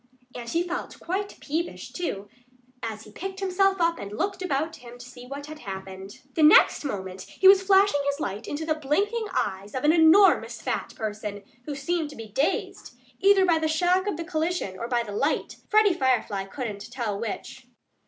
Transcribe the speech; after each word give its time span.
And 0.33 0.49
he 0.49 0.63
felt 0.63 0.99
quite 0.99 1.39
peevish, 1.41 1.93
too, 1.93 2.27
as 2.81 3.03
he 3.03 3.11
picked 3.11 3.39
himself 3.39 3.79
up 3.79 3.99
and 3.99 4.11
looked 4.11 4.41
about 4.41 4.77
him 4.77 4.97
to 4.97 5.05
see 5.07 5.27
what 5.27 5.45
had 5.45 5.59
happened. 5.59 6.21
The 6.33 6.41
next 6.41 6.83
moment 6.83 7.21
he 7.29 7.47
was 7.47 7.61
flashing 7.61 8.01
his 8.07 8.19
light 8.19 8.47
into 8.47 8.65
the 8.65 8.73
blinking 8.73 9.27
eyes 9.31 9.75
of 9.75 9.83
an 9.83 9.93
enormous 9.93 10.59
fat 10.59 10.95
person, 10.95 11.43
who 11.65 11.75
seemed 11.75 12.09
to 12.09 12.15
be 12.15 12.29
dazed, 12.29 12.97
either 13.19 13.45
by 13.45 13.59
the 13.59 13.67
shock 13.67 14.07
of 14.07 14.17
the 14.17 14.25
collision 14.25 14.79
or 14.79 14.87
by 14.87 15.03
the 15.03 15.11
light 15.11 15.57
Freddie 15.69 15.93
Firefly 15.93 16.45
couldn't 16.45 16.91
tell 16.91 17.19
which. 17.19 17.67